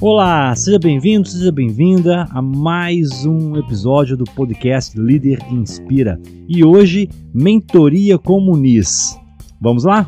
[0.00, 6.18] Olá, seja bem-vindo, seja bem-vinda a mais um episódio do podcast Líder Inspira.
[6.48, 8.40] E hoje, Mentoria com.
[9.60, 10.06] Vamos lá?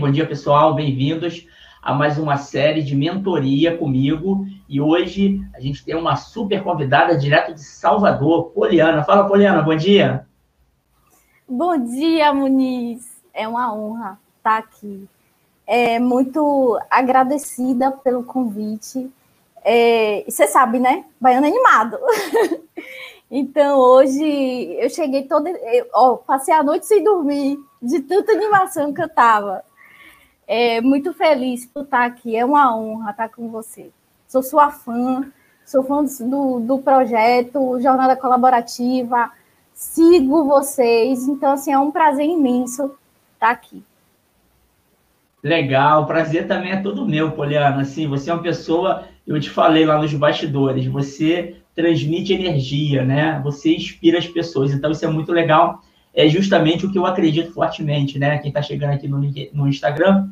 [0.00, 1.46] Bom dia, pessoal, bem-vindos
[1.84, 4.46] a mais uma série de mentoria comigo.
[4.66, 9.04] E hoje a gente tem uma super convidada direto de Salvador, Poliana.
[9.04, 10.26] Fala, Poliana, bom dia.
[11.46, 13.22] Bom dia, Muniz.
[13.34, 15.06] É uma honra estar aqui
[15.66, 19.12] é, muito agradecida pelo convite.
[19.62, 21.04] É, você sabe, né?
[21.20, 21.98] Baiano animado.
[23.30, 24.24] então, hoje
[24.80, 25.50] eu cheguei toda.
[25.50, 29.62] Eu, ó, passei a noite sem dormir, de tanta animação que eu estava.
[30.46, 32.34] É, muito feliz por estar aqui.
[32.34, 33.90] É uma honra estar com você.
[34.26, 35.30] Sou sua fã,
[35.66, 39.30] sou fã do, do projeto Jornada Colaborativa,
[39.84, 41.28] sigo vocês.
[41.28, 42.92] Então, assim, é um prazer imenso
[43.34, 43.82] estar aqui.
[45.42, 47.82] Legal, o prazer também é todo meu, Poliana.
[47.82, 53.40] Assim, você é uma pessoa, eu te falei lá nos bastidores, você transmite energia, né?
[53.44, 54.72] Você inspira as pessoas.
[54.72, 55.82] Então, isso é muito legal.
[56.14, 58.38] É justamente o que eu acredito fortemente, né?
[58.38, 59.20] Quem está chegando aqui no,
[59.52, 60.30] no Instagram,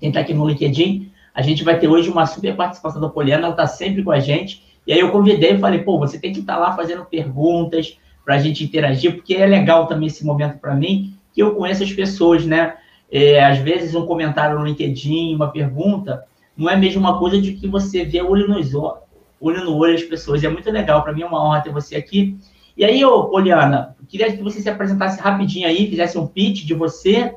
[0.00, 3.44] quem está aqui no LinkedIn, a gente vai ter hoje uma super participação da Poliana,
[3.44, 4.64] ela está sempre com a gente.
[4.86, 7.96] E aí eu convidei e falei, pô, você tem que estar tá lá fazendo perguntas
[8.28, 11.82] para a gente interagir, porque é legal também esse momento para mim, que eu conheço
[11.82, 12.76] as pessoas, né?
[13.10, 17.54] É, às vezes um comentário no LinkedIn, uma pergunta, não é mesmo uma coisa de
[17.54, 20.44] que você vê olho, nos, olho no olho as pessoas.
[20.44, 22.36] É muito legal, para mim é uma honra ter você aqui.
[22.76, 26.74] E aí, ô, Poliana, queria que você se apresentasse rapidinho aí, fizesse um pitch de
[26.74, 27.34] você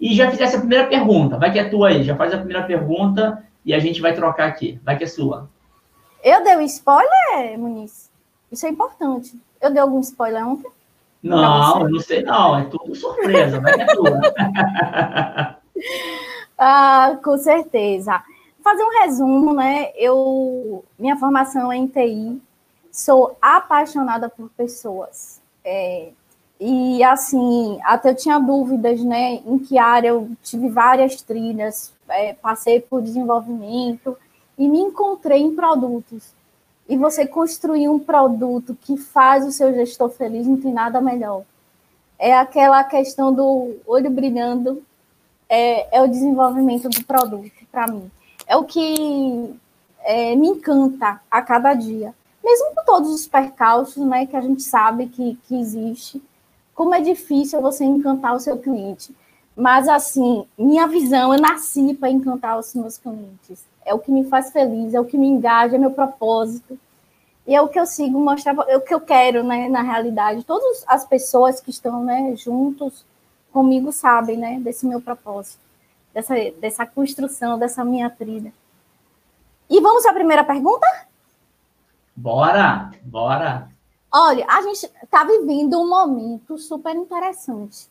[0.00, 1.38] e já fizesse a primeira pergunta.
[1.38, 4.48] Vai que é tua aí, já faz a primeira pergunta e a gente vai trocar
[4.48, 4.80] aqui.
[4.82, 5.48] Vai que é sua.
[6.20, 8.10] Eu dei um spoiler, Muniz?
[8.50, 9.38] Isso é importante.
[9.60, 10.70] Eu dei algum spoiler ontem?
[11.22, 14.20] Não, não sei não, é tudo surpresa, vai que é tua.
[16.56, 18.22] ah, com certeza.
[18.62, 19.90] Fazer um resumo, né?
[19.96, 22.40] Eu, minha formação é em TI,
[22.90, 25.40] sou apaixonada por pessoas.
[25.64, 26.10] É,
[26.58, 29.42] e assim, até eu tinha dúvidas, né?
[29.46, 34.16] Em que área eu tive várias trilhas, é, passei por desenvolvimento
[34.56, 36.32] e me encontrei em produtos.
[36.88, 41.42] E você construir um produto que faz o seu gestor feliz, não tem nada melhor.
[42.18, 44.82] É aquela questão do olho brilhando,
[45.48, 48.10] é, é o desenvolvimento do produto, para mim.
[48.46, 49.54] É o que
[50.02, 52.14] é, me encanta a cada dia.
[52.42, 56.22] Mesmo com todos os percalços né, que a gente sabe que, que existe,
[56.74, 59.14] como é difícil você encantar o seu cliente.
[59.56, 63.64] Mas, assim, minha visão, eu nasci para encantar os meus clientes.
[63.86, 66.78] É o que me faz feliz, é o que me engaja, é meu propósito.
[67.46, 70.44] E é o que eu sigo mostrar, é o que eu quero, né, na realidade.
[70.44, 73.06] Todas as pessoas que estão, né, juntos
[73.52, 75.60] comigo sabem, né, desse meu propósito,
[76.12, 78.52] dessa, dessa construção, dessa minha trilha.
[79.70, 80.86] E vamos à primeira pergunta?
[82.14, 83.68] Bora, bora.
[84.12, 87.86] Olha, a gente está vivendo um momento super interessante,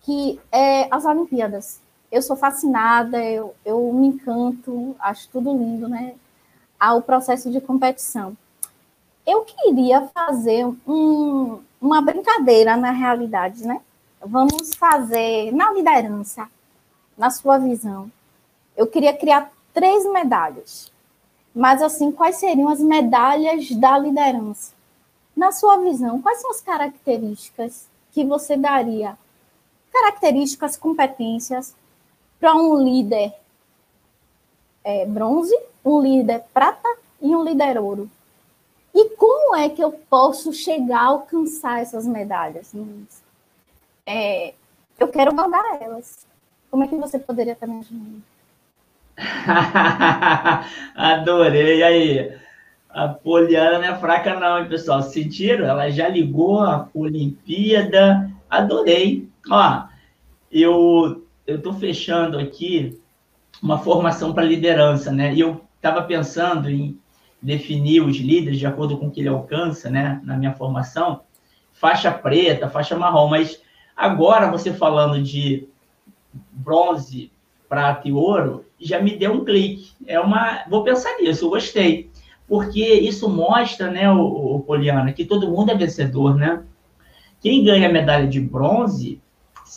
[0.00, 1.80] que é as Olimpíadas.
[2.10, 6.14] Eu sou fascinada, eu, eu me encanto, acho tudo lindo, né?
[6.80, 8.36] Ao processo de competição.
[9.26, 13.80] Eu queria fazer um, uma brincadeira na realidade, né?
[14.24, 16.48] Vamos fazer na liderança,
[17.16, 18.10] na sua visão.
[18.74, 20.90] Eu queria criar três medalhas.
[21.54, 24.72] Mas, assim, quais seriam as medalhas da liderança?
[25.36, 29.16] Na sua visão, quais são as características que você daria?
[29.92, 31.74] Características, competências
[32.40, 33.32] para um líder
[34.84, 36.88] é, bronze, um líder prata
[37.20, 38.08] e um líder ouro.
[38.94, 42.72] E como é que eu posso chegar a alcançar essas medalhas?
[44.06, 44.54] É,
[44.98, 46.26] eu quero mandar elas.
[46.70, 48.22] Como é que você poderia estar me ajudando?
[50.94, 51.82] Adorei.
[51.82, 52.38] Aí?
[52.88, 55.02] A Poliana não é fraca, não, hein, pessoal?
[55.02, 55.66] Sentiram?
[55.66, 58.30] Ela já ligou a Olimpíada.
[58.48, 59.28] Adorei.
[59.50, 59.84] Ó,
[60.50, 61.22] eu
[61.56, 62.98] estou fechando aqui
[63.62, 65.34] uma formação para liderança, né?
[65.34, 66.98] E eu estava pensando em
[67.40, 70.20] definir os líderes de acordo com o que ele alcança, né?
[70.24, 71.22] Na minha formação,
[71.72, 73.28] faixa preta, faixa marrom.
[73.28, 73.60] Mas
[73.96, 75.68] agora você falando de
[76.52, 77.32] bronze,
[77.68, 79.92] prata e ouro, já me deu um clique.
[80.06, 81.46] É uma, vou pensar nisso.
[81.46, 82.10] Eu gostei
[82.48, 86.62] porque isso mostra, né, o, Poliana, que todo mundo é vencedor, né?
[87.40, 89.20] Quem ganha a medalha de bronze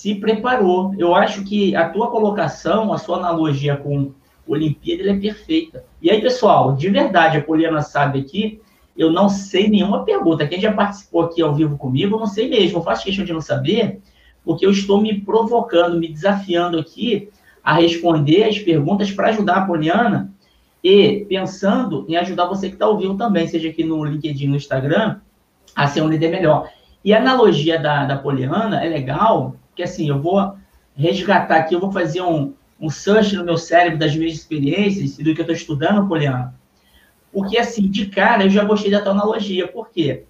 [0.01, 0.95] se preparou.
[0.97, 4.11] Eu acho que a tua colocação, a sua analogia com
[4.47, 5.85] Olimpíada, é perfeita.
[6.01, 8.59] E aí, pessoal, de verdade, a Poliana sabe aqui,
[8.97, 10.47] eu não sei nenhuma pergunta.
[10.47, 12.79] Quem já participou aqui ao vivo comigo, eu não sei mesmo.
[12.79, 14.01] Eu faço questão de não saber,
[14.43, 17.29] porque eu estou me provocando, me desafiando aqui
[17.63, 20.33] a responder as perguntas para ajudar a Poliana
[20.83, 25.19] e pensando em ajudar você que está ouvindo também, seja aqui no LinkedIn, no Instagram,
[25.75, 26.71] a ser um líder melhor.
[27.05, 30.55] E a analogia da, da Poliana é legal, porque assim, eu vou
[30.95, 35.23] resgatar aqui, eu vou fazer um, um search no meu cérebro das minhas experiências e
[35.23, 36.53] do que eu estou estudando, Poliana.
[37.31, 39.67] Porque, assim, de cara, eu já gostei da tua analogia.
[39.67, 40.25] Por quê?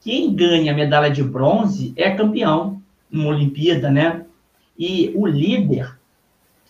[0.00, 2.80] Quem ganha a medalha de bronze é campeão
[3.10, 4.24] numa Olimpíada, né?
[4.78, 5.98] E o líder,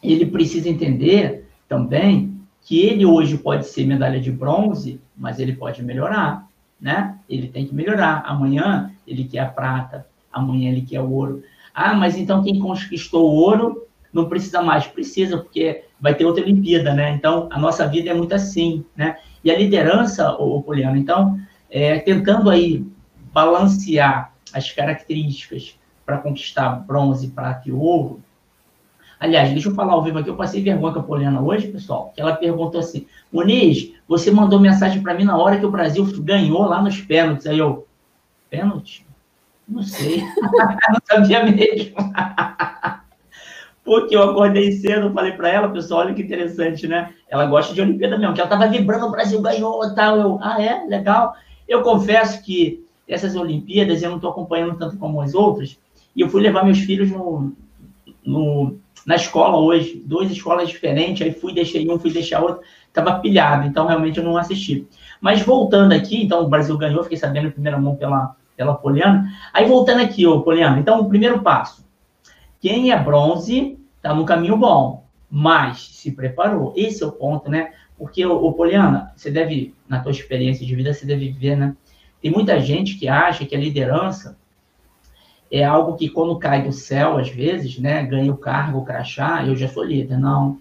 [0.03, 5.83] ele precisa entender também que ele hoje pode ser medalha de bronze, mas ele pode
[5.83, 6.49] melhorar,
[6.81, 7.19] né?
[7.29, 8.23] Ele tem que melhorar.
[8.25, 11.43] Amanhã ele quer a prata, amanhã ele quer o ouro.
[11.75, 14.87] Ah, mas então quem conquistou o ouro não precisa mais.
[14.87, 17.13] Precisa, porque vai ter outra Olimpíada, né?
[17.13, 19.19] Então, a nossa vida é muito assim, né?
[19.43, 21.39] E a liderança, o Poliano, então,
[21.69, 22.87] é, tentando aí
[23.33, 28.23] balancear as características para conquistar bronze, prata e ouro,
[29.25, 32.13] Aliás, deixa eu falar ao vivo aqui, eu passei vergonha com a Poliana hoje, pessoal,
[32.15, 36.05] que ela perguntou assim, Muniz, você mandou mensagem para mim na hora que o Brasil
[36.21, 37.47] ganhou lá nos pênaltis.
[37.47, 37.87] Aí eu,
[38.51, 39.07] pênalti?
[39.69, 40.23] Não sei.
[40.43, 41.95] não sabia mesmo.
[43.85, 47.13] Porque eu acordei cedo, falei para ela, pessoal, olha que interessante, né?
[47.29, 50.17] Ela gosta de Olimpíada mesmo, que ela tava vibrando, o Brasil ganhou e tal.
[50.17, 50.87] Eu, ah, é?
[50.87, 51.35] Legal.
[51.69, 55.79] Eu confesso que essas Olimpíadas eu não estou acompanhando tanto como as outras,
[56.17, 57.53] e eu fui levar meus filhos no,
[58.25, 63.19] no na escola hoje, duas escolas diferentes, aí fui, deixei um, fui deixar outro, estava
[63.19, 64.87] pilhado, então realmente eu não assisti.
[65.21, 69.31] Mas voltando aqui, então o Brasil ganhou, fiquei sabendo em primeira mão pela, pela Poliana.
[69.53, 71.85] Aí voltando aqui, ô Poliana, então o primeiro passo,
[72.61, 76.73] quem é bronze está no caminho bom, mas se preparou.
[76.77, 77.73] Esse é o ponto, né?
[77.97, 81.77] Porque, ô, Poliana, você deve, na tua experiência de vida, você deve ver, né?
[82.21, 84.39] Tem muita gente que acha que a liderança
[85.51, 89.45] é algo que quando cai do céu, às vezes, né, ganha o cargo, o crachá,
[89.47, 90.19] eu já sou líder.
[90.19, 90.59] Não.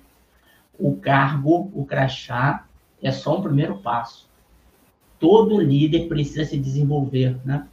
[0.77, 2.65] O cargo, o crachá,
[3.01, 4.29] é só um primeiro passo.
[5.19, 7.67] Todo líder precisa se desenvolver, né?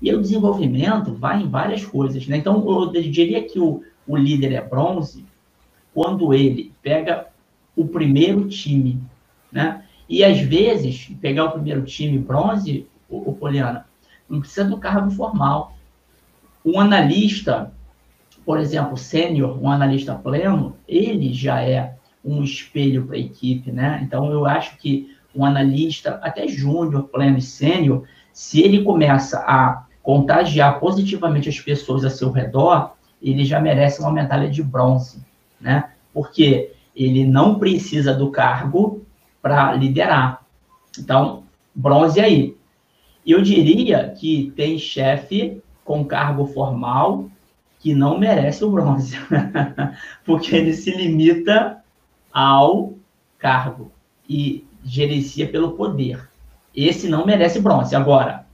[0.00, 2.36] E o desenvolvimento vai em várias coisas, né?
[2.36, 5.24] Então, eu diria que o, o líder é bronze
[5.92, 7.26] quando ele pega
[7.76, 9.00] o primeiro time,
[9.52, 9.84] né?
[10.08, 13.86] E às vezes, pegar o primeiro time bronze, o, o Poliana,
[14.28, 15.74] não precisa do cargo formal
[16.64, 17.72] um analista,
[18.44, 24.00] por exemplo, sênior, um analista pleno, ele já é um espelho para a equipe, né?
[24.02, 29.86] Então, eu acho que um analista, até júnior, pleno e sênior, se ele começa a
[30.02, 35.24] contagiar positivamente as pessoas a seu redor, ele já merece uma medalha de bronze,
[35.60, 35.90] né?
[36.12, 39.04] Porque ele não precisa do cargo
[39.42, 40.44] para liderar.
[40.98, 41.44] Então,
[41.74, 42.56] bronze aí.
[43.26, 47.28] Eu diria que tem chefe com cargo formal
[47.78, 49.16] que não merece o bronze,
[50.24, 51.82] porque ele se limita
[52.32, 52.94] ao
[53.38, 53.90] cargo
[54.28, 56.28] e gerencia pelo poder.
[56.74, 57.96] Esse não merece bronze.
[57.96, 58.46] Agora,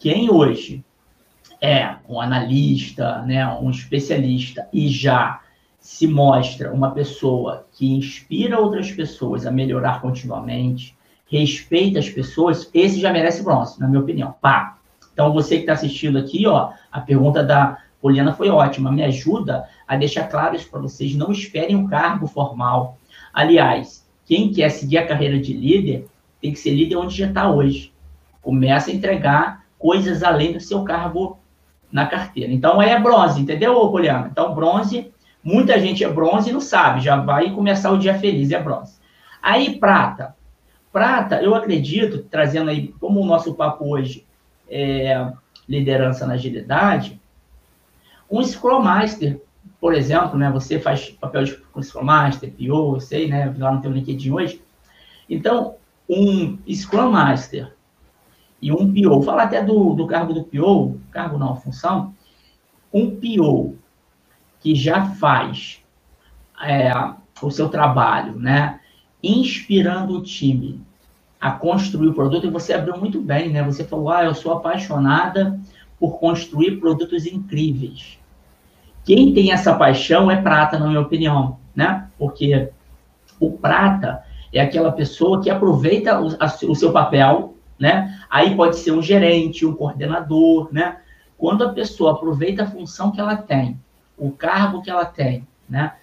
[0.00, 0.82] quem hoje
[1.60, 5.40] é um analista, né, um especialista e já
[5.78, 10.96] se mostra uma pessoa que inspira outras pessoas a melhorar continuamente,
[11.30, 14.34] respeita as pessoas, esse já merece bronze, na minha opinião.
[14.40, 14.78] Pá,
[15.12, 18.90] então, você que está assistindo aqui, ó, a pergunta da Poliana foi ótima.
[18.90, 21.14] Me ajuda a deixar claro isso para vocês.
[21.14, 22.96] Não esperem um cargo formal.
[23.32, 26.06] Aliás, quem quer seguir a carreira de líder
[26.40, 27.92] tem que ser líder onde já está hoje.
[28.40, 31.38] Começa a entregar coisas além do seu cargo
[31.90, 32.52] na carteira.
[32.52, 34.28] Então, é bronze, entendeu, Poliana?
[34.30, 35.10] Então, bronze,
[35.42, 37.00] muita gente é bronze e não sabe.
[37.00, 39.00] Já vai começar o dia feliz, é bronze.
[39.42, 40.36] Aí, prata.
[40.92, 44.26] Prata, eu acredito, trazendo aí, como o nosso papo hoje
[44.68, 45.32] é,
[45.68, 47.20] liderança na agilidade,
[48.30, 49.40] um Scrum Master,
[49.80, 53.80] por exemplo, né, você faz papel de Scrum Master, PO, eu sei, né, lá no
[53.80, 54.62] teu LinkedIn hoje.
[55.28, 55.76] Então,
[56.08, 57.72] um Scrum Master
[58.60, 62.14] e um PO, falar até do, do cargo do PO, cargo não, função,
[62.92, 63.76] um PO
[64.60, 65.82] que já faz
[66.62, 66.92] é,
[67.42, 68.80] o seu trabalho, né,
[69.22, 70.80] inspirando o time,
[71.40, 73.62] a construir o produto, e você abriu muito bem, né?
[73.62, 75.58] Você falou, ah, eu sou apaixonada
[75.98, 78.18] por construir produtos incríveis.
[79.06, 82.06] Quem tem essa paixão é prata, na minha opinião, né?
[82.18, 82.70] Porque
[83.38, 88.20] o prata é aquela pessoa que aproveita o, a, o seu papel, né?
[88.28, 90.98] Aí pode ser um gerente, um coordenador, né?
[91.38, 93.80] Quando a pessoa aproveita a função que ela tem,
[94.18, 95.94] o cargo que ela tem, né?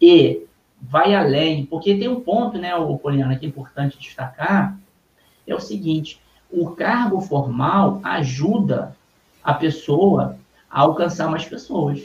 [0.00, 0.46] E
[0.80, 2.70] vai além, porque tem um ponto, né,
[3.02, 4.78] Poliana, que é importante destacar,
[5.46, 8.96] é o seguinte: o cargo formal ajuda
[9.42, 10.38] a pessoa
[10.70, 12.02] a alcançar mais pessoas.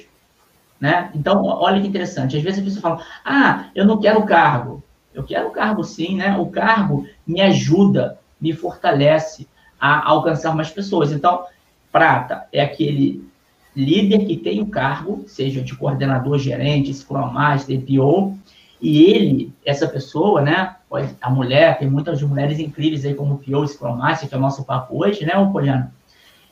[0.80, 1.12] Né?
[1.14, 2.38] Então, olha que interessante.
[2.38, 4.82] Às vezes a pessoa fala, ah, eu não quero cargo.
[5.14, 6.38] Eu quero cargo sim, né?
[6.38, 9.48] O cargo me ajuda, me fortalece
[9.80, 11.12] a alcançar mais pessoas.
[11.12, 11.46] Então,
[11.92, 13.28] prata é aquele
[13.76, 18.38] líder que tem o um cargo, seja de coordenador, gerente, Scrum Master, PO,
[18.82, 20.76] e ele, essa pessoa, né,
[21.22, 24.64] a mulher, tem muitas mulheres incríveis aí como PO, Scrum Master, que é o nosso
[24.64, 25.94] papo hoje, né, Poliana?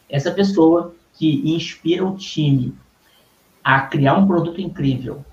[0.09, 2.75] Essa pessoa que inspira o time
[3.63, 5.25] a criar um produto incrível,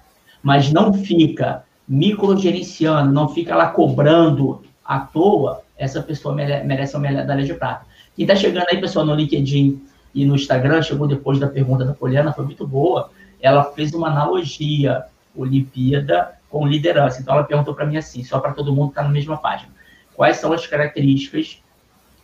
[0.43, 7.45] mas não fica microgerenciando, não fica lá cobrando à toa, essa pessoa merece uma medalha
[7.45, 7.87] de prata.
[8.15, 9.83] Quem está chegando aí, pessoal, no LinkedIn
[10.15, 13.11] e no Instagram, chegou depois da pergunta da Poliana, foi muito boa.
[13.41, 17.21] Ela fez uma analogia Olimpíada com liderança.
[17.21, 19.73] Então, ela perguntou para mim assim, só para todo mundo estar tá na mesma página.
[20.15, 21.61] Quais são as características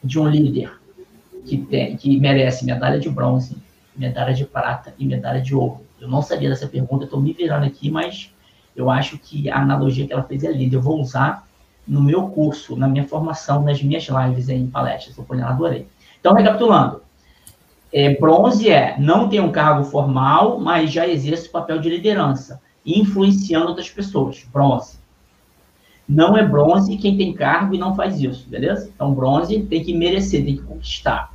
[0.03, 0.73] de um líder
[1.45, 3.57] que, tem, que merece medalha de bronze,
[3.97, 5.85] medalha de prata e medalha de ouro?
[6.01, 8.33] Eu não sabia dessa pergunta, estou me virando aqui, mas
[8.77, 10.77] eu acho que a analogia que ela fez é linda.
[10.77, 11.45] Eu vou usar
[11.91, 15.19] no meu curso, na minha formação, nas minhas lives em palestras.
[15.19, 15.89] Eu adorei.
[16.21, 17.03] Então, recapitulando.
[17.93, 22.63] É, bronze é, não tem um cargo formal, mas já exerce o papel de liderança,
[22.87, 24.47] influenciando outras pessoas.
[24.53, 25.01] Bronze.
[26.09, 28.89] Não é bronze quem tem cargo e não faz isso, beleza?
[28.95, 31.35] Então, bronze tem que merecer, tem que conquistar.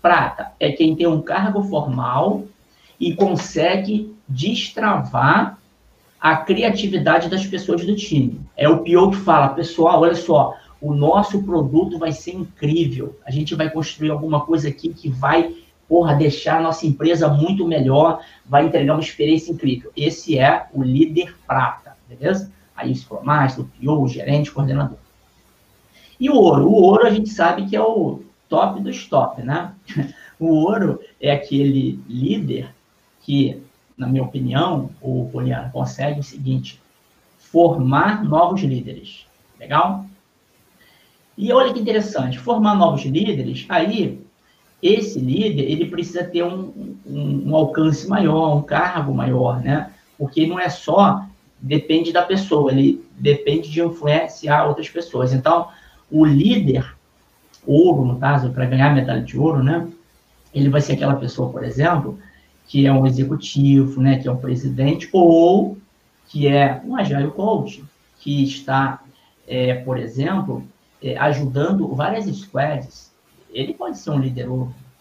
[0.00, 2.44] Prata é quem tem um cargo formal
[3.00, 5.58] e consegue destravar
[6.20, 8.40] a criatividade das pessoas do time.
[8.56, 13.16] É o pior que fala, pessoal, olha só, o nosso produto vai ser incrível.
[13.24, 15.54] A gente vai construir alguma coisa aqui que vai,
[15.88, 19.92] porra, deixar a nossa empresa muito melhor, vai entregar uma experiência incrível.
[19.96, 22.52] Esse é o líder prata, beleza?
[22.76, 24.98] Aí o Scrum Master, o PO, o gerente, o coordenador.
[26.18, 26.68] E o ouro?
[26.68, 29.72] O ouro a gente sabe que é o top dos top, né?
[30.40, 32.72] O ouro é aquele líder
[33.22, 33.60] que
[33.98, 36.80] na minha opinião, o Poliano consegue o seguinte:
[37.36, 39.26] formar novos líderes.
[39.58, 40.06] Legal?
[41.36, 44.20] E olha que interessante, formar novos líderes, aí
[44.82, 49.92] esse líder ele precisa ter um, um, um, alcance maior, um cargo maior, né?
[50.16, 51.24] Porque não é só
[51.60, 55.32] depende da pessoa, ele depende de influenciar outras pessoas.
[55.32, 55.68] Então,
[56.10, 56.94] o líder
[57.66, 59.88] ouro, no caso, para ganhar medalha de ouro, né?
[60.54, 62.18] Ele vai ser aquela pessoa, por exemplo,
[62.68, 65.78] que é um executivo, né, que é um presidente, ou
[66.28, 67.82] que é um agile coach,
[68.20, 69.02] que está,
[69.46, 70.62] é, por exemplo,
[71.02, 73.10] é, ajudando várias squads.
[73.50, 74.46] Ele pode ser um líder,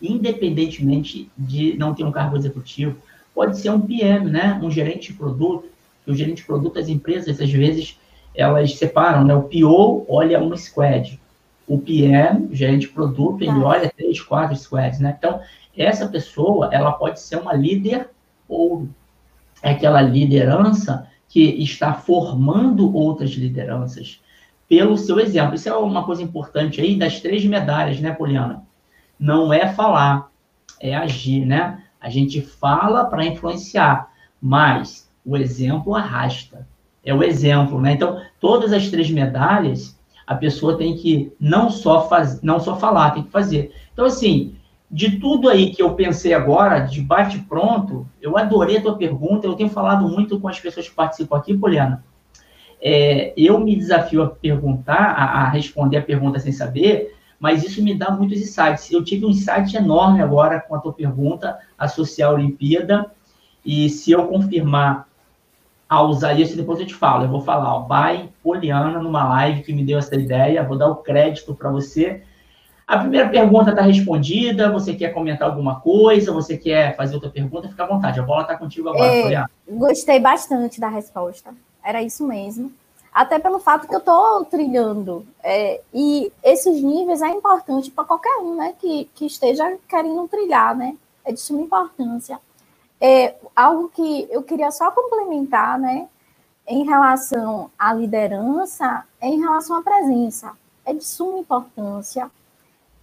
[0.02, 2.96] independentemente de não ter um cargo executivo.
[3.36, 5.68] Pode ser um PM, né, um gerente de produto.
[6.08, 8.00] O gerente de produto, as empresas, às vezes,
[8.34, 9.36] elas separam, né?
[9.36, 11.20] O PO olha uma squad.
[11.68, 13.66] O PM, gerente de produto, ele tá.
[13.66, 15.16] olha três, quatro squads, né?
[15.18, 15.42] Então,
[15.76, 18.10] essa pessoa ela pode ser uma líder
[18.48, 18.88] ou
[19.62, 24.22] é aquela liderança que está formando outras lideranças
[24.68, 25.56] pelo seu exemplo.
[25.56, 28.64] Isso é uma coisa importante aí das três medalhas, né, Poliana?
[29.20, 30.30] Não é falar,
[30.80, 31.84] é agir, né?
[32.00, 36.68] A gente fala para influenciar, mas o exemplo arrasta.
[37.04, 37.94] É o exemplo, né?
[37.94, 39.97] Então, todas as três medalhas,
[40.28, 43.72] a pessoa tem que não só faz, não só falar, tem que fazer.
[43.94, 44.58] Então, assim,
[44.92, 49.48] de tudo aí que eu pensei agora, de bate pronto, eu adorei a tua pergunta.
[49.48, 52.04] Eu tenho falado muito com as pessoas que participam aqui, Poliana.
[52.82, 57.82] É, eu me desafio a perguntar, a, a, responder a pergunta sem saber, mas isso
[57.82, 58.92] me dá muitos insights.
[58.92, 63.10] Eu tive um insight enorme agora com a tua pergunta, associar a Olimpíada,
[63.66, 65.08] e se eu confirmar
[65.90, 67.26] a usar isso, depois eu te falo.
[67.26, 70.90] Eu vou falar, ó, by Poliana, numa live que me deu essa ideia, vou dar
[70.90, 72.24] o crédito para você
[72.88, 74.72] a primeira pergunta está respondida.
[74.72, 76.32] Você quer comentar alguma coisa?
[76.32, 77.68] Você quer fazer outra pergunta?
[77.68, 78.18] Fica à vontade.
[78.18, 81.54] A bola está contigo agora, é, Gostei bastante da resposta.
[81.84, 82.72] Era isso mesmo.
[83.14, 85.28] Até pelo fato que eu estou trilhando.
[85.44, 90.74] É, e esses níveis é importante para qualquer um né, que, que esteja querendo trilhar,
[90.74, 90.96] né?
[91.26, 92.40] É de suma importância.
[93.00, 96.08] É, algo que eu queria só complementar, né?
[96.68, 100.52] Em relação à liderança, é em relação à presença.
[100.86, 102.30] É de suma importância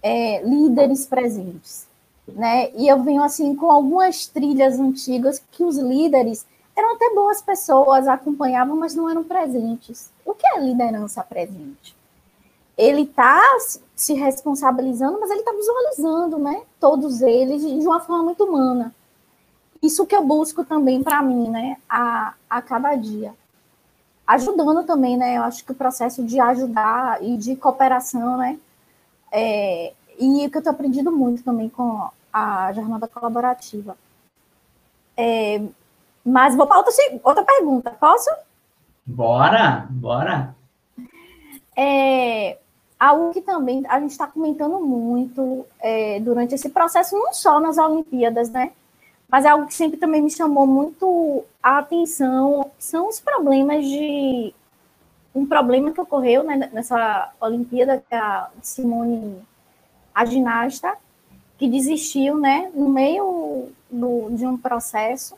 [0.05, 1.87] é, líderes presentes.
[2.27, 2.71] Né?
[2.75, 8.07] E eu venho assim com algumas trilhas antigas que os líderes eram até boas pessoas,
[8.07, 10.11] acompanhavam, mas não eram presentes.
[10.23, 11.95] O que é liderança presente?
[12.77, 13.41] Ele está
[13.95, 16.61] se responsabilizando, mas ele está visualizando, né?
[16.79, 18.93] Todos eles de uma forma muito humana.
[19.85, 21.77] Isso que eu busco também para mim, né?
[21.87, 23.33] A, a cada dia.
[24.25, 25.37] Ajudando também, né?
[25.37, 28.57] Eu acho que o processo de ajudar e de cooperação, né?
[29.31, 33.95] É, e o que eu estou aprendendo muito também com a jornada colaborativa.
[35.15, 35.61] É,
[36.25, 38.29] Mas vou para outra, outra pergunta, posso?
[39.05, 40.55] Bora, bora.
[41.77, 42.57] É,
[42.99, 47.77] algo que também a gente está comentando muito é, durante esse processo, não só nas
[47.77, 48.71] Olimpíadas, né?
[49.35, 54.55] Mas é algo que sempre também me chamou muito a atenção, são os problemas de
[55.35, 59.45] um problema que ocorreu né, nessa Olimpíada, que a Simone,
[60.13, 60.95] a ginasta,
[61.57, 65.35] que desistiu, né, no meio do, de um processo.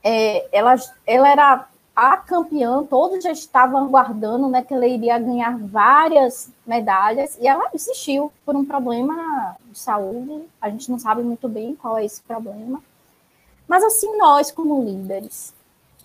[0.00, 5.56] É, ela, ela era a campeã, todos já estavam aguardando né, que ela iria ganhar
[5.58, 11.48] várias medalhas, e ela desistiu por um problema de saúde, a gente não sabe muito
[11.48, 12.82] bem qual é esse problema.
[13.68, 15.54] Mas assim, nós como líderes,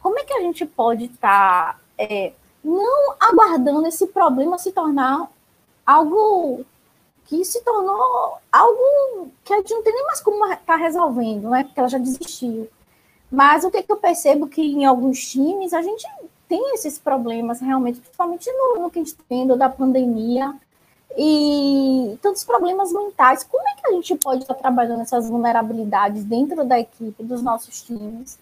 [0.02, 5.30] como é que a gente pode estar tá, é, não aguardando esse problema se tornar
[5.86, 6.66] algo
[7.26, 11.50] que se tornou algo que a gente não tem nem mais como estar tá resolvendo,
[11.50, 11.64] né?
[11.64, 12.68] Porque ela já desistiu.
[13.32, 16.06] Mas o que, que eu percebo que em alguns times a gente
[16.48, 20.56] tem esses problemas realmente, principalmente no, no que a gente está vendo da pandemia
[21.16, 23.44] e tantos problemas mentais.
[23.44, 27.84] Como é que a gente pode estar trabalhando essas vulnerabilidades dentro da equipe, dos nossos
[27.84, 28.40] times?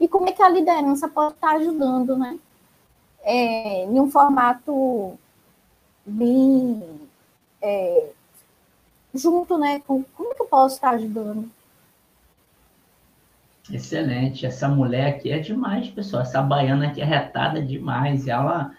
[0.00, 2.38] E como é que a liderança pode estar ajudando, né?
[3.22, 5.16] É, em um formato
[6.04, 6.82] bem
[7.60, 8.08] é,
[9.14, 9.80] junto, né?
[9.86, 11.50] Com, como é que eu posso estar ajudando?
[13.72, 14.44] Excelente.
[14.44, 16.22] Essa mulher aqui é demais, pessoal.
[16.22, 18.28] Essa baiana aqui é retada demais.
[18.28, 18.70] Ela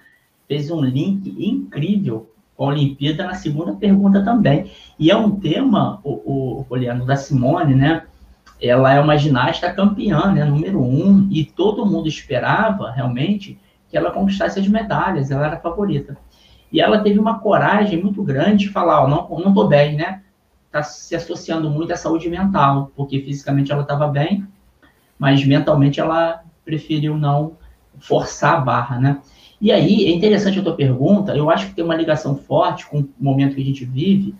[0.47, 4.71] fez um link incrível com a Olimpíada na segunda pergunta também.
[4.99, 8.03] E é um tema, o, o Poliano, da Simone, né?
[8.61, 10.45] Ela é uma ginasta campeã, né?
[10.45, 11.27] Número um.
[11.31, 13.59] E todo mundo esperava, realmente,
[13.89, 15.31] que ela conquistasse as medalhas.
[15.31, 16.15] Ela era a favorita.
[16.71, 20.21] E ela teve uma coragem muito grande de falar, ó, não, não tô bem, né?
[20.71, 24.47] Tá se associando muito à saúde mental, porque fisicamente ela estava bem,
[25.23, 27.53] mas mentalmente ela preferiu não
[27.97, 29.21] forçar a barra, né?
[29.61, 32.99] E aí, é interessante a tua pergunta, eu acho que tem uma ligação forte com
[32.99, 34.35] o momento que a gente vive,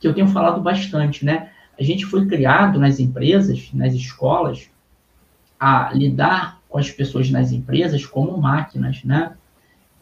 [0.00, 1.50] que eu tenho falado bastante, né?
[1.78, 4.70] A gente foi criado nas empresas, nas escolas,
[5.60, 9.34] a lidar com as pessoas nas empresas como máquinas, né?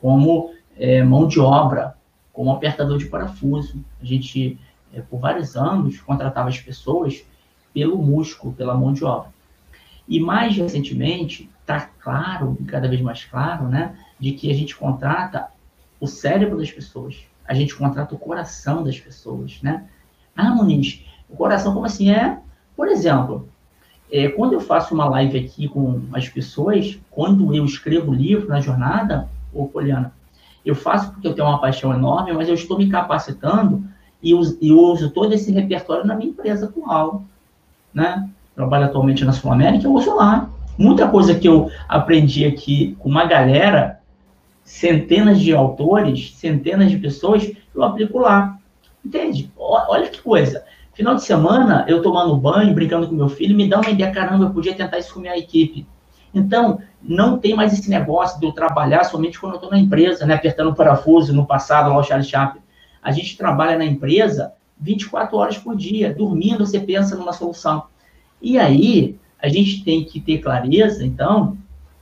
[0.00, 1.96] Como é, mão de obra,
[2.32, 3.84] como apertador de parafuso.
[4.00, 4.56] A gente,
[4.94, 7.24] é, por vários anos, contratava as pessoas
[7.74, 9.32] pelo músculo, pela mão de obra.
[10.08, 15.48] E mais recentemente, está claro, cada vez mais claro, né, de que a gente contrata
[16.00, 19.84] o cérebro das pessoas, a gente contrata o coração das pessoas, né?
[20.36, 22.10] Ah, Muniz, o coração como assim?
[22.10, 22.38] É,
[22.76, 23.48] por exemplo,
[24.10, 28.60] é, quando eu faço uma live aqui com as pessoas, quando eu escrevo livro na
[28.60, 30.12] jornada, ô Poliana,
[30.64, 33.84] eu faço porque eu tenho uma paixão enorme, mas eu estou me capacitando
[34.22, 37.24] e uso, e uso todo esse repertório na minha empresa atual,
[37.92, 38.28] né?
[38.54, 40.50] Trabalho atualmente na Sul América, eu uso lá.
[40.78, 44.00] Muita coisa que eu aprendi aqui com uma galera,
[44.64, 48.56] centenas de autores, centenas de pessoas, eu aplico lá.
[49.04, 49.50] Entende?
[49.56, 50.64] Olha que coisa.
[50.94, 54.44] Final de semana, eu tomando banho, brincando com meu filho, me dá uma ideia, caramba,
[54.44, 55.86] eu podia tentar isso com minha equipe.
[56.34, 60.24] Então, não tem mais esse negócio de eu trabalhar somente quando eu estou na empresa,
[60.24, 62.62] né, apertando o parafuso no passado, lá o Charles Chaplin.
[63.02, 67.84] A gente trabalha na empresa 24 horas por dia, dormindo, você pensa numa solução.
[68.42, 71.56] E aí, a gente tem que ter clareza, então,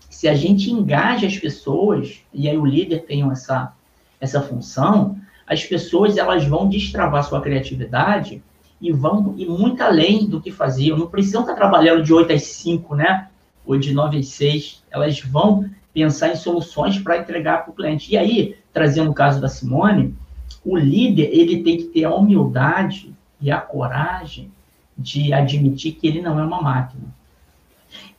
[0.08, 3.72] se a gente engaja as pessoas, e aí o líder tem essa,
[4.20, 8.42] essa função, as pessoas elas vão destravar sua criatividade
[8.80, 10.96] e vão ir muito além do que faziam.
[10.96, 13.28] Não precisam estar trabalhando de 8 às 5, né?
[13.66, 14.82] Ou de 9 às 6.
[14.90, 18.12] Elas vão pensar em soluções para entregar para o cliente.
[18.12, 20.14] E aí, trazendo o caso da Simone,
[20.64, 24.50] o líder ele tem que ter a humildade e a coragem
[25.00, 27.04] de admitir que ele não é uma máquina.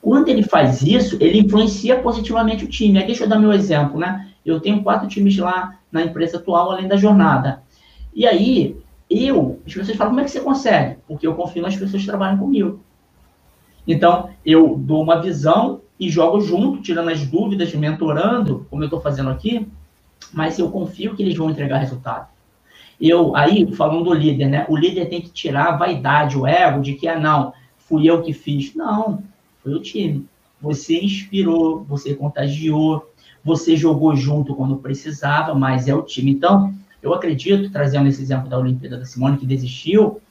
[0.01, 2.97] Quando ele faz isso, ele influencia positivamente o time.
[2.97, 4.29] Aqui deixa eu dar meu exemplo, né?
[4.43, 7.61] Eu tenho quatro times lá na empresa atual, além da jornada.
[8.13, 8.75] E aí,
[9.09, 10.97] eu, as pessoas falam, como é que você consegue?
[11.07, 12.79] Porque eu confio nas pessoas que trabalham comigo.
[13.87, 19.01] Então, eu dou uma visão e jogo junto, tirando as dúvidas, mentorando, como eu estou
[19.01, 19.67] fazendo aqui,
[20.33, 22.27] mas eu confio que eles vão entregar resultado.
[23.01, 24.65] Eu, aí, falando do líder, né?
[24.69, 28.21] O líder tem que tirar a vaidade, o ego de que, ah, não, fui eu
[28.21, 28.75] que fiz.
[28.75, 29.23] Não,
[29.63, 30.27] foi o time.
[30.61, 33.11] Você inspirou, você contagiou,
[33.43, 36.29] você jogou junto quando precisava, mas é o time.
[36.29, 40.21] Então, eu acredito, trazendo esse exemplo da Olimpíada da Simone, que desistiu,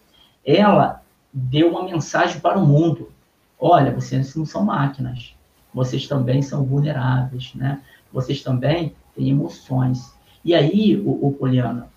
[0.46, 1.02] ela
[1.32, 3.10] deu uma mensagem para o mundo.
[3.58, 5.34] Olha, vocês não são máquinas.
[5.74, 7.80] Vocês também são vulneráveis, né?
[8.12, 10.14] Vocês também têm emoções.
[10.44, 11.89] E aí, o, o Poliana,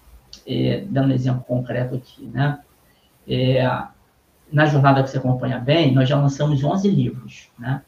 [0.45, 2.59] é, dando um exemplo concreto aqui, né?
[3.27, 3.65] É,
[4.51, 7.81] na jornada que você acompanha bem, nós já lançamos 11 livros, né?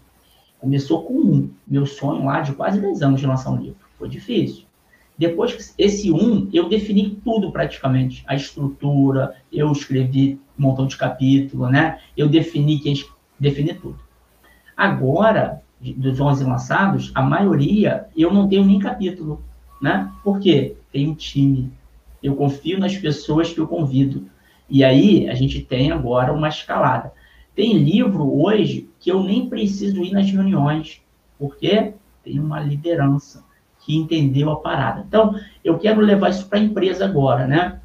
[0.60, 1.50] Começou com um.
[1.68, 3.86] Meu sonho lá de quase 10 anos de lançar um livro.
[3.98, 4.66] Foi difícil.
[5.18, 8.24] Depois que esse um, eu defini tudo praticamente.
[8.28, 12.00] A estrutura, eu escrevi um montão de capítulo, né?
[12.18, 12.96] Eu defini quem
[13.40, 14.00] defini tudo.
[14.76, 19.44] Agora, dos 11 lançados, a maioria eu não tenho nem capítulo,
[19.82, 20.12] né?
[20.24, 20.76] Por quê?
[20.92, 21.72] Tem um time.
[22.26, 24.28] Eu confio nas pessoas que eu convido.
[24.70, 27.14] E aí a gente tem agora uma escalada.
[27.54, 31.02] Tem livro hoje que eu nem preciso ir nas reuniões,
[31.38, 33.46] porque tem uma liderança
[33.82, 35.06] que entendeu a parada.
[35.08, 37.80] Então, eu quero levar isso para a empresa agora, né?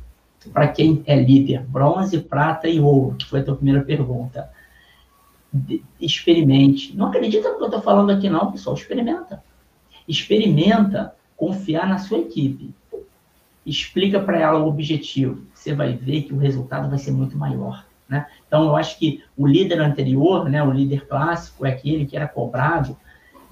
[0.52, 4.50] Para quem é líder, bronze, prata e ouro, que foi a tua primeira pergunta.
[6.00, 6.96] Experimente.
[6.96, 8.74] Não acredita no que eu estou falando aqui, não, pessoal.
[8.74, 9.44] Experimenta.
[10.08, 12.74] Experimenta confiar na sua equipe.
[13.64, 15.44] Explica para ela o objetivo.
[15.54, 17.84] Você vai ver que o resultado vai ser muito maior.
[18.08, 18.26] Né?
[18.46, 22.26] Então, eu acho que o líder anterior, né, o líder clássico, é aquele que era
[22.26, 22.96] cobrado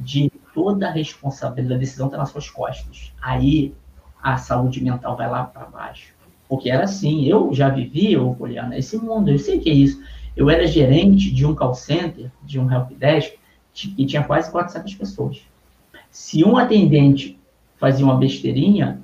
[0.00, 3.12] de toda a responsabilidade da decisão está nas suas costas.
[3.20, 3.74] Aí
[4.20, 6.12] a saúde mental vai lá para baixo.
[6.48, 10.02] Porque era assim, eu já vivi, ô Poliana, esse mundo, eu sei que é isso.
[10.36, 13.34] Eu era gerente de um call center, de um helpdesk,
[13.72, 15.42] que tinha quase 400 pessoas.
[16.10, 17.38] Se um atendente
[17.76, 19.00] fazia uma besteirinha,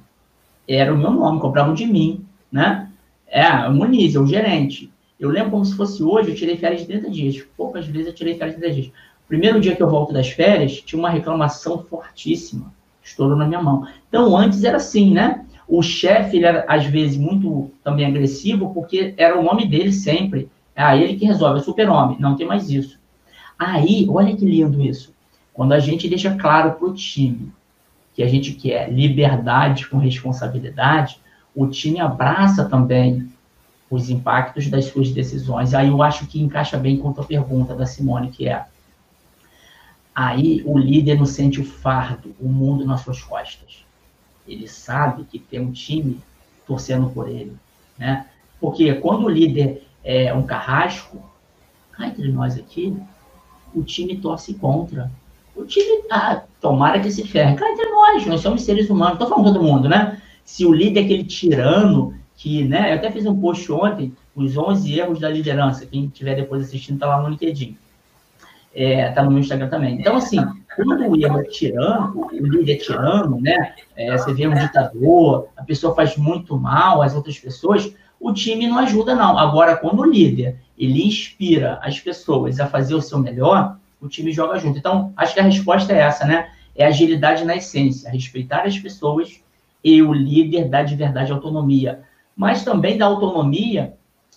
[0.69, 2.91] era o meu nome, cobravam de mim, né?
[3.27, 4.93] É, o Muniz, é o gerente.
[5.19, 7.45] Eu lembro como se fosse hoje, eu tirei férias de 30 dias.
[7.57, 8.93] Poucas vezes eu tirei férias de 30 dias.
[9.27, 12.73] Primeiro dia que eu volto das férias, tinha uma reclamação fortíssima.
[13.03, 13.87] Estourou na minha mão.
[14.09, 15.45] Então, antes era assim, né?
[15.67, 20.49] O chefe, ele era, às vezes, muito também agressivo, porque era o nome dele sempre.
[20.77, 22.19] É ele que resolve, é super-homem.
[22.21, 22.99] Não tem mais isso.
[23.59, 25.15] Aí, olha que lindo isso.
[25.53, 27.53] Quando a gente deixa claro para o time
[28.15, 31.19] que a gente quer liberdade com responsabilidade,
[31.55, 33.29] o time abraça também
[33.91, 35.75] os impactos das suas decisões.
[35.75, 38.65] Aí eu acho que encaixa bem com a tua pergunta da Simone, que é
[40.15, 43.85] Aí o líder não sente o fardo, o mundo nas suas costas.
[44.47, 46.21] Ele sabe que tem um time
[46.67, 47.57] torcendo por ele,
[47.99, 48.29] né?
[48.61, 51.21] Porque quando o líder é um carrasco,
[51.93, 52.97] cá entre nós aqui,
[53.75, 55.11] o time torce contra.
[55.57, 57.55] O time, ah, tomara que se ferre.
[57.57, 60.21] Cá entre nós, nós somos seres humanos, tô falando todo mundo, né?
[60.45, 62.93] Se o líder é aquele tirano que, né?
[62.93, 65.87] Eu até fiz um post ontem, os 11 erros da liderança.
[65.87, 67.77] Quem estiver depois assistindo, tá lá no LinkedIn
[68.75, 69.95] é, tá no meu Instagram também.
[69.95, 70.39] Então, assim,
[70.75, 73.75] quando o erro é tirano, o líder é tirano, né?
[73.97, 78.67] É, você vê um ditador, a pessoa faz muito mal às outras pessoas, o time
[78.67, 79.39] não ajuda, não.
[79.39, 84.33] Agora, quando o líder ele inspira as pessoas a fazer o seu melhor, o time
[84.33, 84.79] joga junto.
[84.79, 86.51] Então, acho que a resposta é essa, né?
[86.77, 89.41] É agilidade na essência, respeitar as pessoas
[89.83, 92.03] e o líder dá de verdade autonomia.
[92.37, 93.95] Mas também dá autonomia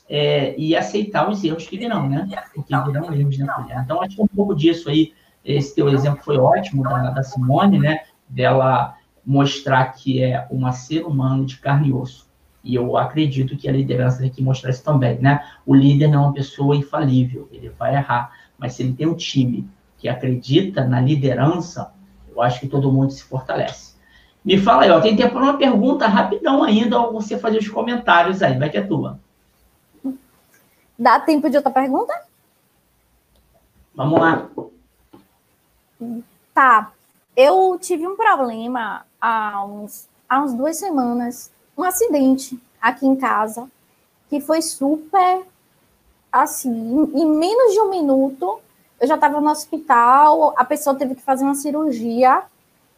[0.10, 2.27] é, e aceitar os erros que virão, né?
[2.53, 3.47] Porque virão erros, né,
[3.84, 7.80] Então, acho que um pouco disso aí, esse teu exemplo foi ótimo da, da Simone,
[7.80, 8.01] né?
[8.30, 12.27] Dela mostrar que é uma ser humano de carne e osso.
[12.63, 15.41] E eu acredito que a liderança tem que mostrar isso também, né?
[15.65, 18.32] O líder não é uma pessoa infalível, ele vai errar.
[18.57, 21.93] Mas se ele tem um time que acredita na liderança,
[22.29, 23.95] eu acho que todo mundo se fortalece.
[24.43, 27.67] Me fala aí, ó, tem tempo para uma pergunta rapidão ainda, ou você fazer os
[27.67, 29.19] comentários aí, vai que é tua.
[30.97, 32.13] Dá tempo de outra pergunta?
[33.93, 34.47] Vamos lá.
[36.53, 36.91] Tá.
[37.35, 43.69] Eu tive um problema há, uns, há uns duas semanas, um acidente aqui em casa,
[44.29, 45.45] que foi super
[46.31, 48.59] assim, em, em menos de um minuto,
[48.99, 52.43] eu já estava no hospital, a pessoa teve que fazer uma cirurgia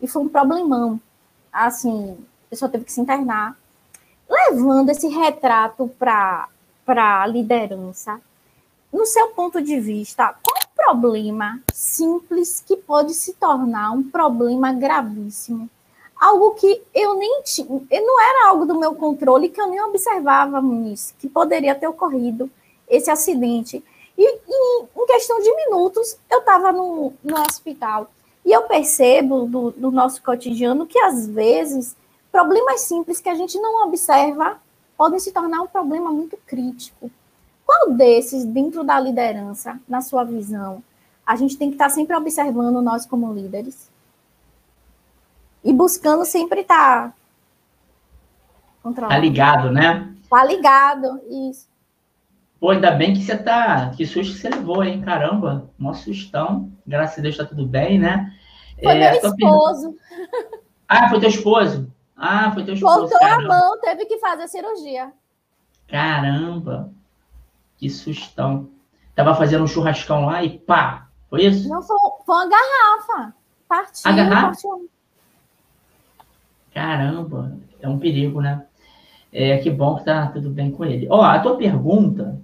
[0.01, 0.99] e foi um problemão.
[1.51, 3.57] Assim, a pessoa teve que se internar.
[4.29, 6.47] Levando esse retrato para
[6.85, 8.21] a liderança,
[8.93, 14.71] no seu ponto de vista, qual o problema simples que pode se tornar um problema
[14.71, 15.69] gravíssimo?
[16.19, 20.61] Algo que eu nem tinha, não era algo do meu controle, que eu nem observava
[20.61, 22.49] nisso, que poderia ter ocorrido
[22.89, 23.83] esse acidente.
[24.17, 28.09] E, e em questão de minutos, eu estava no, no hospital.
[28.45, 31.95] E eu percebo do, do nosso cotidiano que, às vezes,
[32.31, 34.59] problemas simples que a gente não observa
[34.97, 37.09] podem se tornar um problema muito crítico.
[37.65, 40.83] Qual desses, dentro da liderança, na sua visão,
[41.25, 43.89] a gente tem que estar sempre observando nós como líderes?
[45.63, 47.15] E buscando sempre estar
[48.81, 49.15] controlando.
[49.15, 50.13] Tá ligado, né?
[50.29, 51.68] Tá ligado, isso.
[52.59, 53.91] Pô, ainda bem que você tá.
[53.95, 55.01] Que susto que você levou, hein?
[55.01, 56.71] Caramba, mó sustão.
[56.85, 58.33] Graças a Deus tá tudo bem, né?
[58.83, 59.95] Foi é, meu esposo.
[60.87, 61.93] Ah, foi teu esposo?
[62.17, 63.07] Ah, foi teu esposo.
[63.07, 65.13] Voltou a mão, teve que fazer cirurgia.
[65.87, 66.91] Caramba,
[67.77, 68.69] que sustão.
[69.15, 71.69] Tava fazendo um churrascão lá e pá, Foi isso?
[71.69, 73.33] Não, foi, foi uma garrafa.
[73.67, 74.11] Partiu.
[74.11, 74.47] A garrafa?
[74.47, 74.89] Partiu.
[76.73, 78.65] Caramba, é um perigo, né?
[79.31, 81.07] É, que bom que tá tudo bem com ele.
[81.09, 82.41] Ó, a tua pergunta,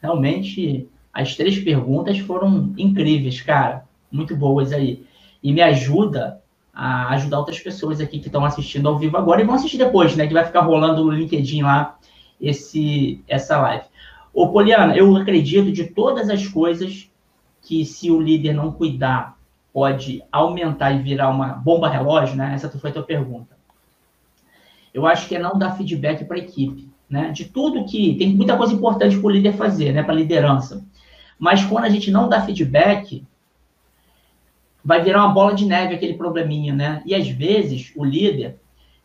[0.00, 3.84] realmente, as três perguntas foram incríveis, cara.
[4.10, 5.04] Muito boas aí.
[5.42, 6.40] E me ajuda
[6.72, 10.16] a ajudar outras pessoas aqui que estão assistindo ao vivo agora e vão assistir depois,
[10.16, 10.26] né?
[10.26, 11.98] Que vai ficar rolando no LinkedIn lá
[12.40, 13.84] esse, essa live.
[14.32, 17.10] Ô, Poliana, eu acredito de todas as coisas
[17.62, 19.36] que se o líder não cuidar,
[19.72, 22.54] pode aumentar e virar uma bomba relógio, né?
[22.54, 23.56] Essa foi a tua pergunta.
[24.92, 27.30] Eu acho que é não dar feedback para a equipe, né?
[27.32, 30.02] De tudo que tem muita coisa importante para o líder fazer, né?
[30.02, 30.86] Para a liderança.
[31.38, 33.24] Mas quando a gente não dá feedback,
[34.84, 37.02] vai virar uma bola de neve aquele probleminha, né?
[37.04, 38.56] E às vezes o líder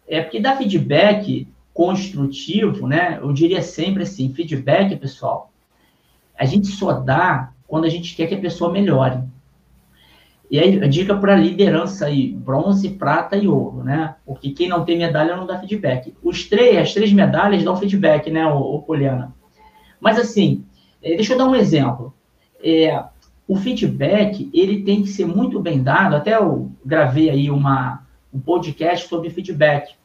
[0.08, 3.20] é porque dá feedback construtivo, né?
[3.22, 5.52] Eu diria sempre assim, feedback, pessoal,
[6.38, 9.24] a gente só dá quando a gente quer que a pessoa melhore.
[10.50, 14.16] E aí, a dica para liderança aí, bronze, prata e ouro, né?
[14.26, 16.14] Porque quem não tem medalha não dá feedback.
[16.22, 19.34] Os três, as três medalhas dão feedback, né, o Poliana?
[20.00, 20.64] Mas assim,
[21.02, 22.14] é, deixa eu dar um exemplo.
[22.64, 23.04] É,
[23.48, 26.16] o feedback, ele tem que ser muito bem dado.
[26.16, 28.04] Até eu gravei aí uma,
[28.34, 29.96] um podcast sobre feedback.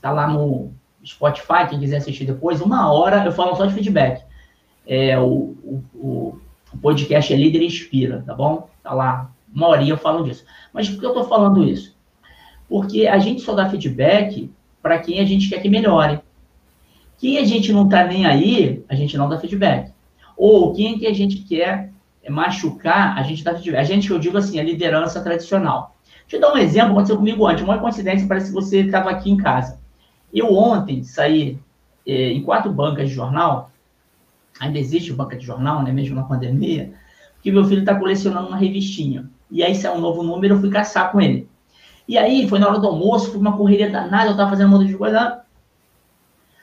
[0.00, 0.72] Tá lá no,
[1.04, 4.24] Spotify, quem quiser assistir depois, uma hora eu falo só de feedback.
[4.86, 5.54] É, o,
[5.94, 6.38] o,
[6.72, 8.68] o podcast é Líder Inspira, tá bom?
[8.82, 10.44] Tá lá, uma falo disso.
[10.72, 11.94] Mas por que eu estou falando isso?
[12.68, 16.20] Porque a gente só dá feedback para quem a gente quer que melhore.
[17.18, 19.92] Quem a gente não está nem aí, a gente não dá feedback.
[20.36, 21.92] Ou quem que a gente quer
[22.28, 23.80] machucar, a gente dá feedback.
[23.80, 25.94] A gente, eu digo assim, a liderança tradicional.
[26.22, 27.62] Deixa eu dar um exemplo, aconteceu comigo ontem.
[27.62, 29.78] Uma coincidência, parece que você estava aqui em casa.
[30.32, 31.58] Eu ontem saí
[32.06, 33.70] é, em quatro bancas de jornal,
[34.58, 36.92] ainda existe banca de jornal, né, mesmo na pandemia,
[37.42, 39.28] que meu filho está colecionando uma revistinha.
[39.52, 41.46] E aí saiu um novo número, eu fui caçar com ele.
[42.08, 44.78] E aí, foi na hora do almoço, foi uma correria danada, eu estava fazendo um
[44.78, 45.42] monte de coisa.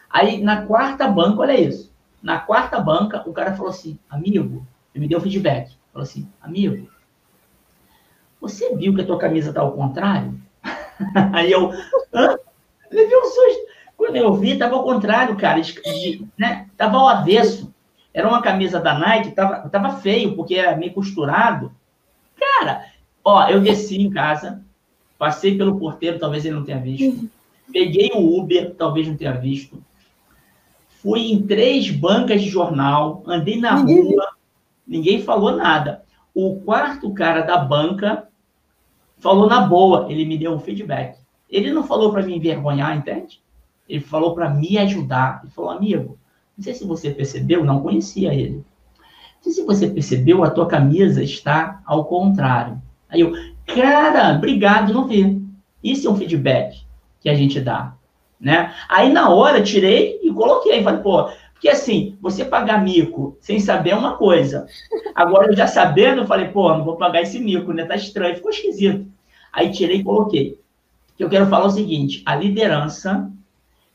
[0.10, 1.94] Aí, na quarta banca, olha isso.
[2.22, 5.72] Na quarta banca, o cara falou assim, amigo, ele me deu feedback.
[5.94, 6.90] Falou assim, amigo,
[8.42, 10.42] você viu que a tua camisa tá ao contrário?
[11.32, 11.72] aí eu,
[12.12, 12.38] hã?
[12.92, 13.70] Levei um susto.
[13.96, 15.62] Quando eu vi, tava ao contrário, cara.
[16.38, 16.68] Né?
[16.76, 17.72] Tava ao avesso.
[18.12, 21.72] Era uma camisa da Nike, tava, tava feio, porque era meio costurado.
[22.40, 22.86] Cara,
[23.24, 24.64] ó, eu desci em casa,
[25.18, 27.30] passei pelo porteiro, talvez ele não tenha visto.
[27.72, 29.84] Peguei o Uber, talvez não tenha visto.
[31.02, 34.36] Fui em três bancas de jornal, andei na rua,
[34.88, 36.04] ninguém falou nada.
[36.34, 38.28] O quarto cara da banca
[39.18, 41.18] falou na boa, ele me deu um feedback.
[41.50, 43.42] Ele não falou para me envergonhar, entende?
[43.88, 45.42] Ele falou para me ajudar.
[45.44, 46.18] Ele falou, amigo,
[46.58, 48.64] não sei se você percebeu, não conhecia ele.
[49.42, 52.82] Sei se você percebeu, a tua camisa está ao contrário.
[53.10, 53.34] Aí eu,
[53.66, 55.42] cara, obrigado, não vi.
[55.84, 56.82] Isso é um feedback
[57.22, 57.94] que a gente dá,
[58.40, 58.74] né?
[58.88, 63.92] Aí na hora tirei e coloquei, falei, pô, porque assim, você pagar mico sem saber
[63.92, 64.66] é uma coisa.
[65.16, 67.86] Agora eu já sabendo, eu falei, pô, não vou pagar esse mico, né?
[67.86, 69.06] Tá estranho, ficou esquisito.
[69.52, 70.60] Aí tirei e coloquei
[71.20, 73.30] que eu quero falar o seguinte: a liderança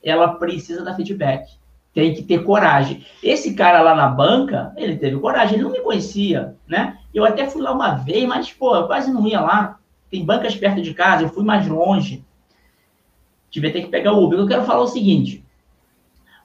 [0.03, 1.49] ela precisa dar feedback.
[1.95, 3.07] Tem que ter coragem.
[3.23, 6.99] Esse cara lá na banca, ele teve coragem, ele não me conhecia, né?
[7.15, 9.79] Eu até fui lá uma vez, mas, pô, eu quase não ia lá.
[10.11, 12.25] Tem bancas perto de casa, eu fui mais longe.
[13.49, 14.39] Tive até que pegar o Uber.
[14.39, 15.45] Eu quero falar o seguinte: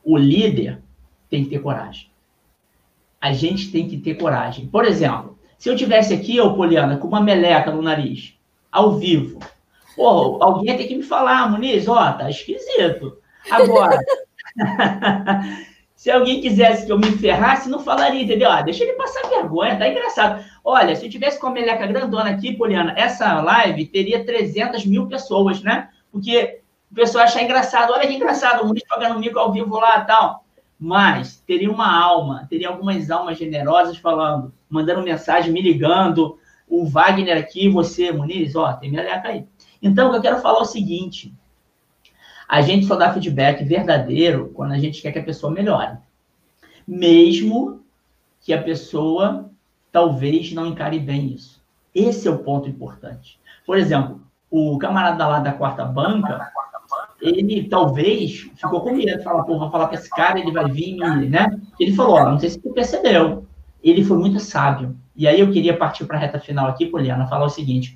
[0.04, 0.82] o líder
[1.30, 2.10] tem que ter coragem.
[3.20, 4.68] A gente tem que ter coragem.
[4.68, 8.36] Por exemplo, se eu tivesse aqui, eu, Poliana, com uma meleca no nariz,
[8.72, 9.40] ao vivo,
[10.00, 13.18] Pô, alguém tem que me falar, Muniz, ó, tá esquisito.
[13.52, 14.00] Agora,
[15.96, 18.50] se alguém quisesse que eu me ferrasse, não falaria, entendeu?
[18.50, 20.44] Ah, deixa ele passar vergonha, tá engraçado.
[20.64, 25.08] Olha, se eu tivesse com a meleca grandona aqui, Poliana, essa live teria 300 mil
[25.08, 25.90] pessoas, né?
[26.12, 27.92] Porque o pessoal achar engraçado.
[27.92, 30.46] Olha que engraçado, o Muniz pagando mico ao vivo lá e tal.
[30.80, 36.38] Mas teria uma alma, teria algumas almas generosas falando, mandando mensagem, me ligando.
[36.68, 39.46] O Wagner aqui, você, Muniz, ó, tem meleca aí.
[39.82, 41.34] Então, eu quero falar é o seguinte:
[42.50, 46.00] a gente só dá feedback verdadeiro quando a gente quer que a pessoa melhore.
[46.88, 47.84] Mesmo
[48.42, 49.52] que a pessoa
[49.92, 51.62] talvez não encare bem isso.
[51.94, 53.40] Esse é o ponto importante.
[53.68, 56.52] Por exemplo, o camarada lá da quarta banca,
[57.22, 60.98] ele talvez ficou com medo, falar, pô, vou falar com esse cara, ele vai vir,
[61.30, 61.56] né?
[61.80, 63.46] Ele falou, ó, não sei se tu percebeu,
[63.84, 64.98] ele foi muito sábio.
[65.16, 67.96] E aí eu queria partir para a reta final aqui, Poliana, falar o seguinte: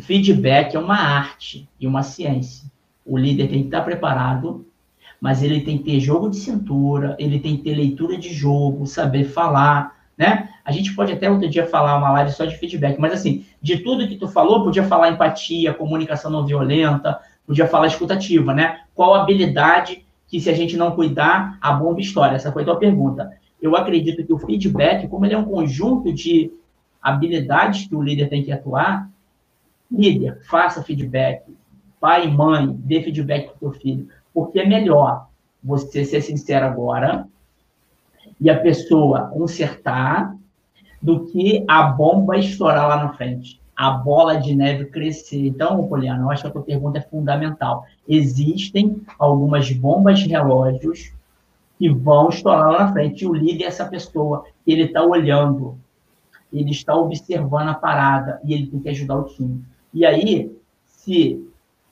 [0.00, 2.77] feedback é uma arte e uma ciência.
[3.08, 4.66] O líder tem que estar preparado,
[5.20, 8.86] mas ele tem que ter jogo de cintura, ele tem que ter leitura de jogo,
[8.86, 10.50] saber falar, né?
[10.64, 13.78] A gente pode até outro dia falar uma live só de feedback, mas assim, de
[13.78, 18.80] tudo que tu falou, podia falar empatia, comunicação não violenta, podia falar escutativa, né?
[18.94, 22.36] Qual habilidade que se a gente não cuidar, a bomba história?
[22.36, 23.32] Essa foi a tua pergunta.
[23.60, 26.52] Eu acredito que o feedback, como ele é um conjunto de
[27.00, 29.08] habilidades que o líder tem que atuar,
[29.90, 31.42] líder, faça feedback.
[32.00, 34.08] Pai e mãe, dê feedback o teu filho.
[34.32, 35.26] Porque é melhor
[35.62, 37.26] você ser sincero agora
[38.40, 40.36] e a pessoa consertar
[41.00, 45.46] do que a bomba estourar lá na frente, a bola de neve crescer.
[45.46, 47.84] Então, Poliana, eu acho que a tua pergunta é fundamental.
[48.08, 51.12] Existem algumas bombas relógios
[51.78, 53.22] que vão estourar lá na frente.
[53.22, 55.78] E o líder é essa pessoa, ele está olhando,
[56.52, 59.64] ele está observando a parada e ele tem que ajudar o time.
[59.94, 60.52] E aí,
[60.84, 61.48] se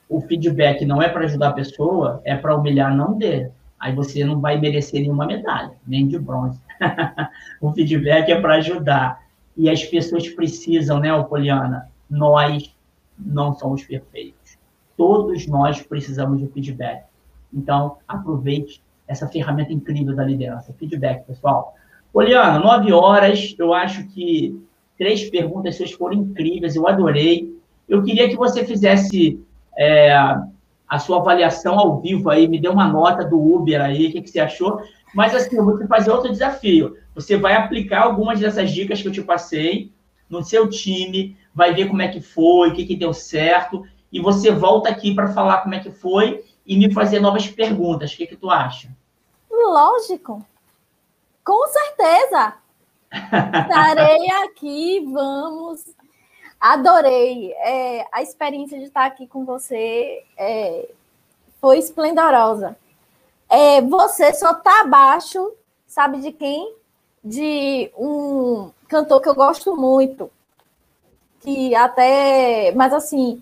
[0.09, 3.49] o feedback não é para ajudar a pessoa, é para humilhar, não dê.
[3.79, 6.59] Aí você não vai merecer nenhuma medalha, nem de bronze.
[7.61, 9.21] o feedback é para ajudar.
[9.55, 11.89] E as pessoas precisam, né, Poliana?
[12.09, 12.75] Nós
[13.17, 14.57] não somos perfeitos.
[14.95, 17.03] Todos nós precisamos de feedback.
[17.53, 20.73] Então, aproveite essa ferramenta incrível da liderança.
[20.73, 21.75] Feedback, pessoal.
[22.11, 23.55] Poliana, nove horas.
[23.57, 24.59] Eu acho que
[24.97, 26.75] três perguntas suas foram incríveis.
[26.75, 27.55] Eu adorei.
[27.87, 29.39] Eu queria que você fizesse
[29.77, 30.11] é,
[30.87, 34.21] a sua avaliação ao vivo aí, me dê uma nota do Uber aí, o que,
[34.21, 34.81] que você achou.
[35.13, 36.97] Mas assim, eu vou te fazer outro desafio.
[37.13, 39.91] Você vai aplicar algumas dessas dicas que eu te passei
[40.29, 44.19] no seu time, vai ver como é que foi, o que, que deu certo, e
[44.19, 48.13] você volta aqui para falar como é que foi e me fazer novas perguntas.
[48.13, 48.89] O que, que tu acha?
[49.49, 50.45] Lógico.
[51.43, 52.53] Com certeza.
[53.11, 55.83] Estarei aqui, vamos.
[56.59, 57.53] Adorei.
[57.53, 60.89] É, a experiência de estar aqui com você é,
[61.61, 62.75] foi esplendorosa.
[63.49, 65.53] É, você só está abaixo,
[65.85, 66.75] sabe de quem?
[67.23, 70.29] De um cantor que eu gosto muito.
[71.41, 72.71] Que até.
[72.75, 73.41] Mas assim,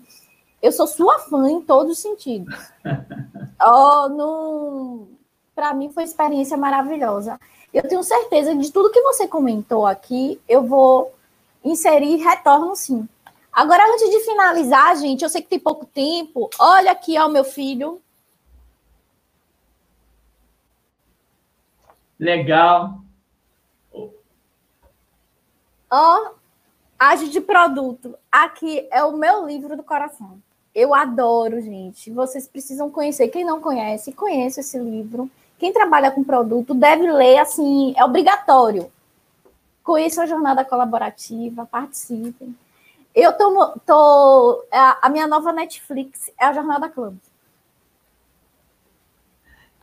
[0.62, 2.54] eu sou sua fã em todos os sentidos.
[3.64, 5.08] oh, no...
[5.54, 7.40] Para mim foi uma experiência maravilhosa.
[7.72, 11.12] Eu tenho certeza de tudo que você comentou aqui, eu vou
[11.70, 13.08] inserir retorno sim.
[13.52, 16.50] Agora, antes de finalizar, gente, eu sei que tem pouco tempo.
[16.58, 18.00] Olha aqui, ó, meu filho.
[22.18, 23.00] Legal.
[25.90, 26.30] Ó,
[26.98, 28.14] Age de Produto.
[28.30, 30.38] Aqui é o meu livro do coração.
[30.74, 32.10] Eu adoro, gente.
[32.10, 33.28] Vocês precisam conhecer.
[33.28, 35.30] Quem não conhece, conheça esse livro.
[35.58, 38.92] Quem trabalha com produto deve ler, assim, é obrigatório.
[39.86, 42.56] Conheça a jornada colaborativa, participem.
[43.14, 47.14] Eu tô, tô a, minha nova Netflix é a Jornada Club.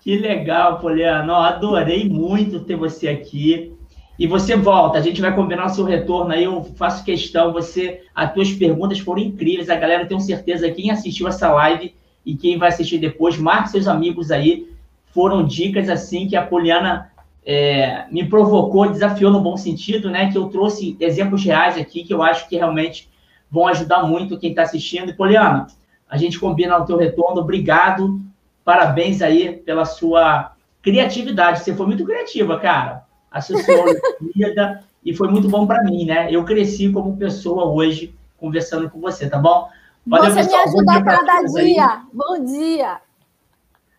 [0.01, 1.47] Que legal, Poliana.
[1.47, 3.73] Adorei muito ter você aqui.
[4.19, 8.03] E você volta, a gente vai combinar o seu retorno aí, eu faço questão, você,
[8.13, 12.59] as tuas perguntas foram incríveis, a galera tem certeza, quem assistiu essa live e quem
[12.59, 14.69] vai assistir depois, marque seus amigos aí,
[15.13, 17.11] foram dicas assim que a Poliana
[17.45, 22.13] é, me provocou, desafiou no bom sentido, né, que eu trouxe exemplos reais aqui que
[22.13, 23.09] eu acho que realmente
[23.49, 25.09] vão ajudar muito quem está assistindo.
[25.09, 25.67] E, Poliana,
[26.09, 28.19] a gente combina o teu retorno, obrigado,
[28.63, 33.03] parabéns aí pela sua criatividade, você foi muito criativa, cara
[33.33, 33.85] associou a
[34.21, 36.27] Olimpíada e foi muito bom para mim, né?
[36.29, 39.67] Eu cresci como pessoa hoje conversando com você, tá bom?
[40.05, 40.63] Valeu, você pessoal.
[40.63, 41.87] me ajuda a cada dia.
[41.87, 41.99] Aí.
[42.13, 43.01] Bom dia.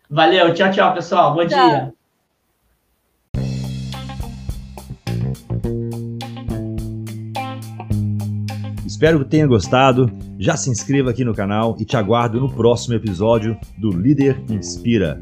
[0.09, 1.33] Valeu, tchau, tchau, pessoal.
[1.33, 1.69] Bom tchau.
[1.69, 1.94] dia.
[8.95, 10.09] Espero que tenha gostado.
[10.39, 15.21] Já se inscreva aqui no canal e te aguardo no próximo episódio do Líder Inspira.